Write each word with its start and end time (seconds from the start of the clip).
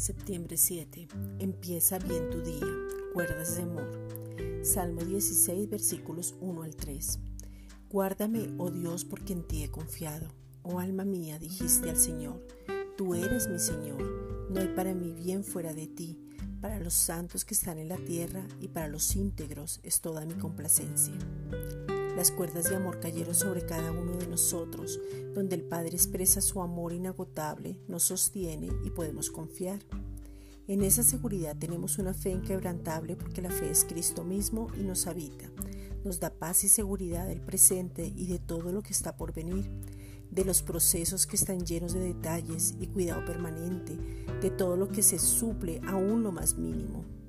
Septiembre 0.00 0.56
7. 0.56 1.08
Empieza 1.40 1.98
bien 1.98 2.30
tu 2.30 2.40
día. 2.40 2.66
Cuerdas 3.12 3.56
de 3.56 3.64
amor. 3.64 4.08
Salmo 4.62 5.04
16, 5.04 5.68
versículos 5.68 6.34
1 6.40 6.62
al 6.62 6.74
3. 6.74 7.18
Guárdame, 7.90 8.48
oh 8.56 8.70
Dios, 8.70 9.04
porque 9.04 9.34
en 9.34 9.46
ti 9.46 9.62
he 9.62 9.70
confiado. 9.70 10.26
Oh 10.62 10.80
alma 10.80 11.04
mía, 11.04 11.38
dijiste 11.38 11.90
al 11.90 11.98
Señor, 11.98 12.46
tú 12.96 13.14
eres 13.14 13.50
mi 13.50 13.58
Señor. 13.58 14.02
No 14.50 14.60
hay 14.60 14.68
para 14.68 14.94
mí 14.94 15.12
bien 15.12 15.44
fuera 15.44 15.74
de 15.74 15.86
ti. 15.86 16.18
Para 16.62 16.80
los 16.80 16.94
santos 16.94 17.44
que 17.44 17.52
están 17.52 17.76
en 17.76 17.90
la 17.90 17.98
tierra 17.98 18.48
y 18.58 18.68
para 18.68 18.88
los 18.88 19.14
íntegros 19.16 19.80
es 19.82 20.00
toda 20.00 20.24
mi 20.24 20.32
complacencia. 20.32 21.12
Las 22.20 22.32
cuerdas 22.32 22.68
de 22.68 22.76
amor 22.76 23.00
cayeron 23.00 23.34
sobre 23.34 23.64
cada 23.64 23.92
uno 23.92 24.18
de 24.18 24.26
nosotros, 24.26 25.00
donde 25.32 25.56
el 25.56 25.62
Padre 25.62 25.92
expresa 25.92 26.42
su 26.42 26.60
amor 26.60 26.92
inagotable, 26.92 27.80
nos 27.88 28.02
sostiene 28.02 28.68
y 28.84 28.90
podemos 28.90 29.30
confiar. 29.30 29.78
En 30.68 30.82
esa 30.82 31.02
seguridad 31.02 31.56
tenemos 31.56 31.96
una 31.96 32.12
fe 32.12 32.32
inquebrantable 32.32 33.16
porque 33.16 33.40
la 33.40 33.48
fe 33.48 33.70
es 33.70 33.86
Cristo 33.86 34.22
mismo 34.22 34.66
y 34.78 34.82
nos 34.82 35.06
habita. 35.06 35.50
Nos 36.04 36.20
da 36.20 36.28
paz 36.28 36.62
y 36.64 36.68
seguridad 36.68 37.26
del 37.26 37.40
presente 37.40 38.12
y 38.14 38.26
de 38.26 38.38
todo 38.38 38.70
lo 38.70 38.82
que 38.82 38.92
está 38.92 39.16
por 39.16 39.32
venir, 39.32 39.70
de 40.30 40.44
los 40.44 40.60
procesos 40.60 41.26
que 41.26 41.36
están 41.36 41.64
llenos 41.64 41.94
de 41.94 42.00
detalles 42.00 42.74
y 42.78 42.88
cuidado 42.88 43.24
permanente, 43.24 43.96
de 44.42 44.50
todo 44.50 44.76
lo 44.76 44.88
que 44.88 45.02
se 45.02 45.18
suple 45.18 45.80
aún 45.86 46.22
lo 46.22 46.32
más 46.32 46.58
mínimo. 46.58 47.19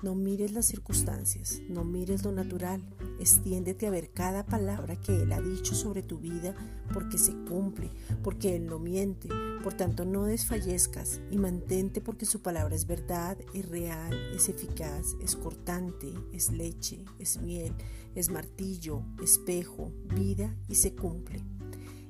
No 0.00 0.14
mires 0.14 0.52
las 0.52 0.66
circunstancias, 0.66 1.60
no 1.68 1.82
mires 1.82 2.22
lo 2.22 2.30
natural, 2.30 2.80
extiéndete 3.18 3.88
a 3.88 3.90
ver 3.90 4.10
cada 4.12 4.46
palabra 4.46 4.94
que 4.94 5.22
Él 5.22 5.32
ha 5.32 5.40
dicho 5.40 5.74
sobre 5.74 6.04
tu 6.04 6.18
vida 6.18 6.54
porque 6.94 7.18
se 7.18 7.32
cumple, 7.48 7.90
porque 8.22 8.54
Él 8.54 8.66
no 8.66 8.78
miente. 8.78 9.28
Por 9.64 9.74
tanto, 9.74 10.04
no 10.04 10.24
desfallezcas 10.24 11.20
y 11.32 11.38
mantente 11.38 12.00
porque 12.00 12.26
su 12.26 12.42
palabra 12.42 12.76
es 12.76 12.86
verdad, 12.86 13.36
es 13.54 13.68
real, 13.68 14.12
es 14.32 14.48
eficaz, 14.48 15.16
es 15.20 15.34
cortante, 15.34 16.12
es 16.32 16.52
leche, 16.52 17.04
es 17.18 17.40
miel, 17.40 17.74
es 18.14 18.30
martillo, 18.30 19.02
espejo, 19.20 19.92
vida 20.14 20.54
y 20.68 20.76
se 20.76 20.94
cumple. 20.94 21.57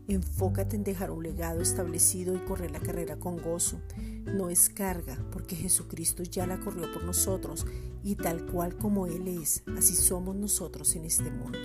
Enfócate 0.08 0.74
en 0.74 0.84
dejar 0.84 1.10
un 1.10 1.22
legado 1.22 1.60
establecido 1.60 2.34
y 2.34 2.38
correr 2.38 2.70
la 2.70 2.80
carrera 2.80 3.18
con 3.18 3.36
gozo. 3.36 3.78
No 4.24 4.48
es 4.48 4.70
carga, 4.70 5.18
porque 5.30 5.54
Jesucristo 5.54 6.22
ya 6.22 6.46
la 6.46 6.58
corrió 6.58 6.90
por 6.92 7.04
nosotros 7.04 7.66
y 8.02 8.16
tal 8.16 8.46
cual 8.46 8.76
como 8.76 9.06
Él 9.06 9.28
es, 9.28 9.62
así 9.76 9.94
somos 9.94 10.34
nosotros 10.34 10.96
en 10.96 11.04
este 11.04 11.30
mundo. 11.30 11.58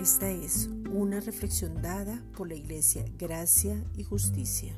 Esta 0.00 0.30
es 0.30 0.70
una 0.90 1.20
reflexión 1.20 1.82
dada 1.82 2.24
por 2.36 2.48
la 2.48 2.54
Iglesia 2.54 3.04
Gracia 3.18 3.84
y 3.96 4.02
Justicia. 4.02 4.74